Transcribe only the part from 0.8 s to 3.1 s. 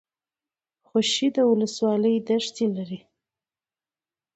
خوشي ولسوالۍ دښتې لري؟